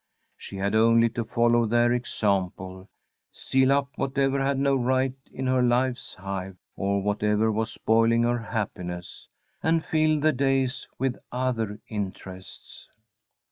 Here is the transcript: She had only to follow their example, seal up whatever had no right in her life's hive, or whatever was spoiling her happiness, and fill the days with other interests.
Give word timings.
She 0.35 0.57
had 0.57 0.73
only 0.73 1.09
to 1.09 1.23
follow 1.23 1.67
their 1.67 1.93
example, 1.93 2.89
seal 3.31 3.71
up 3.71 3.89
whatever 3.97 4.41
had 4.43 4.57
no 4.57 4.75
right 4.75 5.13
in 5.31 5.45
her 5.45 5.61
life's 5.61 6.15
hive, 6.15 6.57
or 6.75 7.03
whatever 7.03 7.51
was 7.51 7.71
spoiling 7.71 8.23
her 8.23 8.39
happiness, 8.39 9.27
and 9.61 9.85
fill 9.85 10.19
the 10.19 10.33
days 10.33 10.87
with 10.97 11.17
other 11.31 11.79
interests. 11.87 12.89